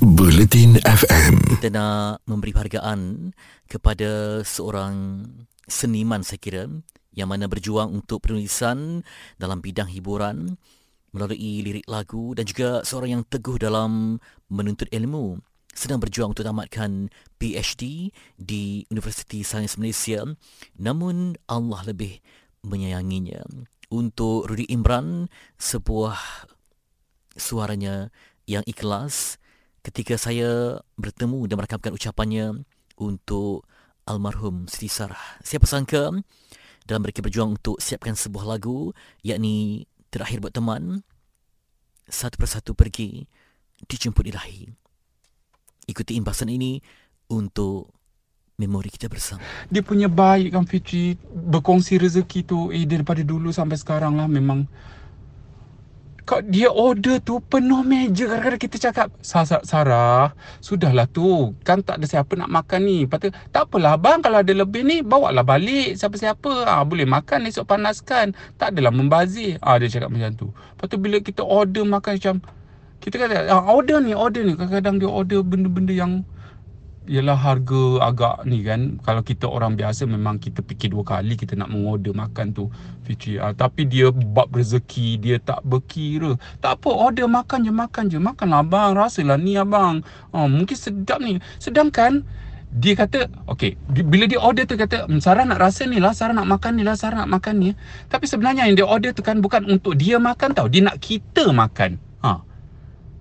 [0.00, 1.60] Buletin FM.
[1.60, 3.36] Kita nak memberi penghargaan
[3.68, 5.28] kepada seorang
[5.68, 6.64] seniman saya kira
[7.12, 9.04] yang mana berjuang untuk penulisan
[9.36, 10.56] dalam bidang hiburan
[11.12, 14.16] melalui lirik lagu dan juga seorang yang teguh dalam
[14.48, 15.36] menuntut ilmu.
[15.76, 18.08] Sedang berjuang untuk tamatkan PhD
[18.40, 20.24] di Universiti Sains Malaysia.
[20.80, 22.24] Namun Allah lebih
[22.64, 23.44] menyayanginya.
[23.92, 25.28] Untuk Rudi Imran
[25.60, 26.48] sebuah
[27.36, 28.08] suaranya
[28.48, 29.39] yang ikhlas
[29.80, 32.64] ketika saya bertemu dan merakamkan ucapannya
[33.00, 33.64] untuk
[34.04, 35.40] almarhum Siti Sarah.
[35.40, 36.12] Siapa sangka
[36.84, 38.92] dalam mereka berjuang untuk siapkan sebuah lagu
[39.24, 41.06] yakni Terakhir Buat Teman
[42.10, 43.22] satu persatu pergi
[43.86, 44.66] dijemput ilahi.
[45.86, 46.82] Ikuti imbasan ini
[47.30, 47.94] untuk
[48.60, 49.40] memori kita bersama.
[49.72, 54.68] Dia punya baik kan Fitri berkongsi rezeki tu eh daripada dulu sampai sekarang lah memang
[56.30, 60.30] kau dia order tu penuh meja kadang-kadang kita cakap Sarah, Sarah
[60.62, 61.58] sudahlah tu.
[61.66, 63.10] Kan tak ada siapa nak makan ni.
[63.10, 66.70] Lepas tak apalah abang kalau ada lebih ni bawa lah balik siapa-siapa.
[66.70, 68.38] Ah boleh makan esok panaskan.
[68.62, 69.58] Tak adalah membazir.
[69.58, 70.48] Ah dia cakap macam tu.
[70.54, 72.36] Lepas tu bila kita order makan macam
[73.02, 74.54] kita kata ah, order ni order ni.
[74.54, 76.22] Kadang-kadang dia order benda-benda yang
[77.10, 81.58] ialah harga agak ni kan kalau kita orang biasa memang kita fikir dua kali kita
[81.58, 82.70] nak mengorder makan tu
[83.02, 83.34] Fitri.
[83.42, 86.38] Uh, tapi dia bab rezeki dia tak berkira.
[86.62, 88.18] Tak apa order makan je makan je.
[88.22, 90.06] Makan lah abang rasalah ni abang.
[90.30, 91.42] Uh, mungkin sedap ni.
[91.58, 92.22] Sedangkan
[92.70, 96.30] dia kata okay bila dia order tu kata hmm, Sarah nak rasa ni lah Sarah
[96.30, 97.70] nak makan ni lah Sarah nak makan ni.
[98.06, 101.50] Tapi sebenarnya yang dia order tu kan bukan untuk dia makan tau dia nak kita
[101.50, 101.98] makan.
[102.22, 102.32] Ha.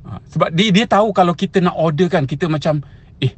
[0.00, 0.18] Ha.
[0.28, 2.84] sebab dia, dia tahu kalau kita nak order kan kita macam
[3.24, 3.32] eh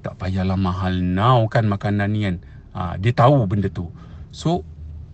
[0.00, 2.36] tak payahlah mahal now kan makanan ni kan.
[2.72, 3.86] Ha, dia tahu benda tu.
[4.32, 4.64] So,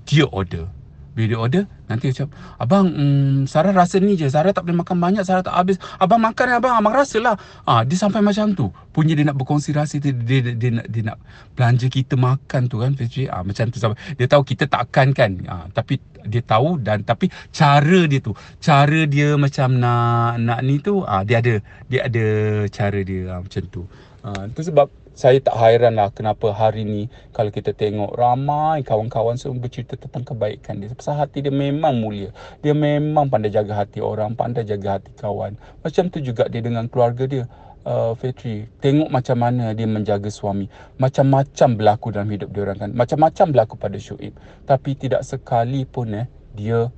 [0.06, 0.70] dia order.
[1.16, 2.28] Bila dia order, nanti macam,
[2.60, 4.28] Abang, mm, Sarah rasa ni je.
[4.28, 5.80] Sarah tak boleh makan banyak, Sarah tak habis.
[5.96, 7.40] Abang makan abang, abang rasa lah.
[7.64, 8.68] Ha, dia sampai macam tu.
[8.92, 11.18] Punya dia nak berkongsi rasa, dia, dia, dia, dia, nak, dia nak
[11.56, 12.92] belanja kita makan tu kan.
[12.92, 13.80] Ha, macam tu.
[13.80, 13.96] Sampai.
[14.20, 15.40] Dia tahu kita takkan kan.
[15.48, 20.82] Ha, tapi dia tahu dan tapi cara dia tu cara dia macam nak nak ni
[20.82, 22.24] tu ah dia ada dia ada
[22.68, 23.82] cara dia ah, macam tu
[24.26, 29.38] Ha, itu sebab saya tak hairan lah kenapa hari ni kalau kita tengok ramai kawan-kawan
[29.38, 30.90] semua bercerita tentang kebaikan dia.
[30.90, 32.34] Sebab hati dia memang mulia.
[32.58, 35.54] Dia memang pandai jaga hati orang, pandai jaga hati kawan.
[35.86, 37.46] Macam tu juga dia dengan keluarga dia.
[37.86, 40.66] Uh, Fetri, tengok macam mana dia menjaga suami.
[40.98, 42.90] Macam-macam berlaku dalam hidup dia orang kan.
[42.90, 44.34] Macam-macam berlaku pada Syuib.
[44.66, 46.90] Tapi tidak sekali pun eh, dia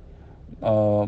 [0.61, 1.05] uh,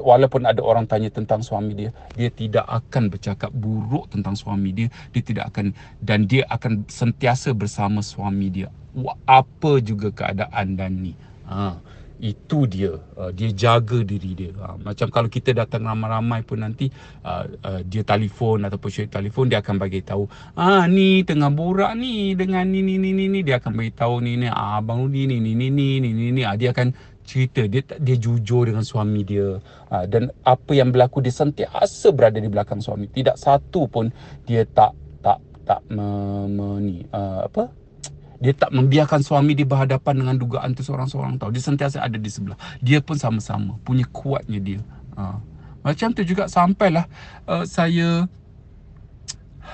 [0.00, 4.88] walaupun ada orang tanya tentang suami dia dia tidak akan bercakap buruk tentang suami dia.
[5.10, 8.68] Dia tidak akan dan dia akan sentiasa bersama suami dia.
[9.26, 11.12] Apa juga keadaan dan ni?
[11.50, 12.96] Ha itu dia.
[13.18, 14.50] Uh, dia jaga diri dia.
[14.54, 16.88] Uh, macam kalau kita datang ramai-ramai pun nanti
[17.26, 21.92] uh, uh, dia telefon ataupun syed telefon dia akan bagi tahu ah ni tengah borak
[21.98, 25.26] ni dengan ni ni ni ni, dia akan bagi tahu ni ni ah, abang ni
[25.26, 25.68] ni ni ni
[26.00, 26.42] ni, ni.
[26.46, 26.94] Ah, dia akan
[27.24, 29.58] cerita dia dia jujur dengan suami dia.
[29.88, 33.08] Uh, dan apa yang berlaku dia sentiasa berada di belakang suami.
[33.08, 34.12] Tidak satu pun
[34.44, 34.92] dia tak
[35.24, 36.04] tak tak me,
[36.46, 37.72] me, ni uh, apa?
[38.38, 42.28] Dia tak membiarkan suami dia berhadapan dengan dugaan tu seorang-seorang tahu dia sentiasa ada di
[42.28, 42.60] sebelah.
[42.84, 44.80] Dia pun sama-sama punya kuatnya dia.
[45.14, 45.38] Uh.
[45.86, 47.06] macam tu juga sampailah
[47.46, 48.26] uh, saya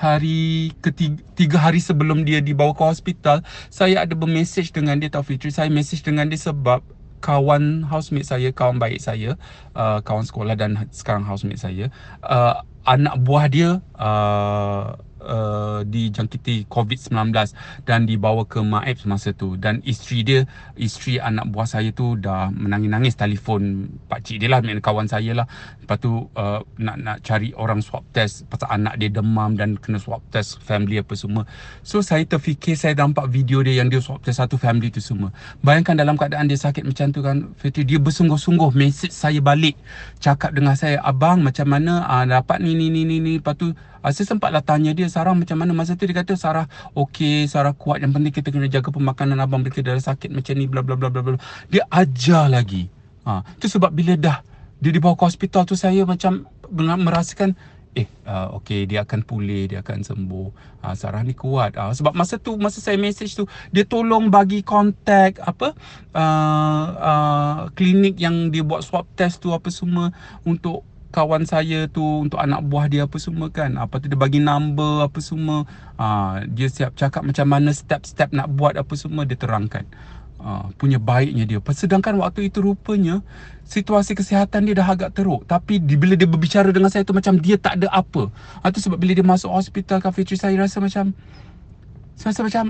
[0.00, 5.42] hari ketiga tiga hari sebelum dia dibawa ke hospital saya ada bermesej dengan dia Taufik
[5.50, 6.80] saya mesej dengan dia sebab
[7.20, 9.36] kawan housemate saya, kawan baik saya,
[9.76, 11.86] uh, kawan sekolah dan sekarang housemate saya,
[12.24, 13.70] uh, anak buah dia
[14.00, 17.32] uh, uh, dijangkiti COVID-19
[17.84, 19.54] dan dibawa ke Maib semasa tu.
[19.56, 20.40] Dan isteri dia
[20.76, 25.46] isteri anak buah saya tu dah menangis-nangis telefon pak cik dia lah kawan saya lah.
[25.84, 30.00] Lepas tu uh, nak nak cari orang swab test pasal anak dia demam dan kena
[30.00, 31.44] swab test family apa semua.
[31.84, 35.30] So saya terfikir saya nampak video dia yang dia swab test satu family tu semua.
[35.60, 39.76] Bayangkan dalam keadaan dia sakit macam tu kan Fitri dia bersungguh-sungguh message saya balik.
[40.22, 42.08] Cakap dengan saya abang macam mana?
[42.08, 43.32] Uh, dapat ni ni ni ni ni.
[43.42, 45.74] Lepas tu uh, saya sempatlah tanya dia Sarah macam mana?
[45.74, 47.98] Masa tu dia kata Sarah okey Sarah kuat.
[47.98, 51.10] Yang penting kita kena jaga pemakanan abang bila dia sakit macam ni bla bla bla
[51.10, 51.38] bla bla.
[51.66, 52.86] Dia ajar lagi.
[53.26, 54.40] Ha tu sebab bila dah
[54.80, 57.52] dia dibawa ke hospital tu saya macam merasakan
[57.90, 60.48] eh uh, okey dia akan pulih dia akan sembuh.
[60.80, 61.74] Uh, Sarah ni kuat.
[61.74, 65.74] Uh, sebab masa tu masa saya message tu dia tolong bagi kontak apa
[66.14, 70.14] uh, uh, klinik yang dia buat swab test tu apa semua
[70.46, 74.38] untuk kawan saya tu untuk anak buah dia apa semua kan apa tu dia bagi
[74.38, 75.66] number apa semua
[75.98, 79.86] ha, dia siap cakap macam mana step-step nak buat apa semua dia terangkan
[80.40, 81.58] uh, punya baiknya dia.
[81.70, 83.20] Sedangkan waktu itu rupanya
[83.68, 85.44] situasi kesihatan dia dah agak teruk.
[85.46, 88.32] Tapi di, bila dia berbicara dengan saya tu macam dia tak ada apa.
[88.66, 91.12] Itu sebab bila dia masuk hospital Cafe saya rasa macam
[92.16, 92.64] saya rasa macam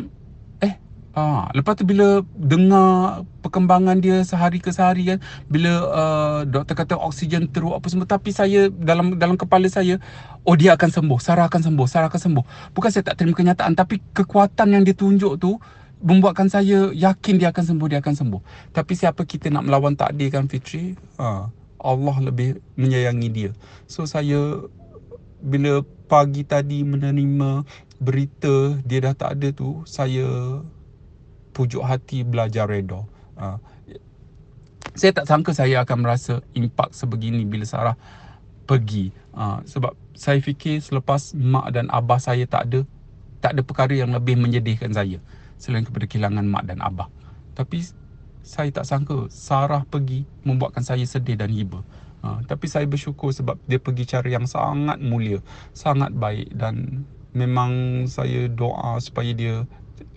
[0.63, 0.75] eh
[1.11, 5.19] Ah, lepas tu bila dengar perkembangan dia sehari ke sehari kan,
[5.51, 9.99] bila uh, doktor kata oksigen teruk apa semua tapi saya dalam dalam kepala saya
[10.47, 12.45] oh dia akan sembuh, Sarah akan sembuh, Sarah akan sembuh.
[12.71, 15.59] Bukan saya tak terima kenyataan tapi kekuatan yang dia tunjuk tu
[15.99, 18.43] membuatkan saya yakin dia akan sembuh, dia akan sembuh.
[18.71, 20.95] Tapi siapa kita nak melawan takdir kan Fitri?
[21.19, 21.51] Ha,
[21.83, 23.51] Allah lebih menyayangi dia.
[23.91, 24.63] So saya
[25.43, 27.67] bila pagi tadi menerima
[27.99, 30.63] berita dia dah tak ada tu, saya
[31.61, 33.05] pujuk hati belajar reda.
[33.37, 33.61] Uh,
[34.97, 38.01] saya tak sangka saya akan merasa impak sebegini bila Sarah
[38.65, 39.13] pergi.
[39.37, 42.81] Uh, sebab saya fikir selepas mak dan abah saya tak ada,
[43.45, 45.21] tak ada perkara yang lebih menyedihkan saya
[45.61, 47.13] selain kepada kehilangan mak dan abah.
[47.53, 47.85] Tapi
[48.41, 51.85] saya tak sangka Sarah pergi membuatkan saya sedih dan hiba.
[52.25, 55.45] Uh, tapi saya bersyukur sebab dia pergi cara yang sangat mulia,
[55.77, 59.65] sangat baik dan memang saya doa supaya dia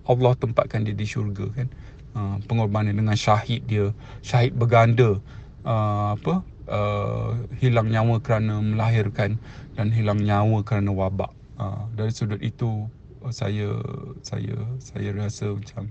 [0.08, 1.68] Allah tempatkan dia di syurga kan?
[2.14, 3.90] Uh, pengorbanan dengan syahid dia.
[4.22, 5.18] Syahid berganda
[5.66, 9.42] uh, apa uh, hilang nyawa kerana melahirkan
[9.74, 11.32] dan hilang nyawa kerana wabak.
[11.58, 12.88] Uh, dari sudut itu
[13.32, 13.72] saya
[14.20, 15.88] saya saya rasa macam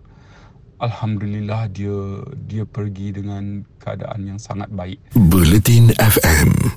[0.82, 1.96] alhamdulillah dia
[2.44, 5.00] dia pergi dengan keadaan yang sangat baik.
[5.16, 6.76] Bulletin FM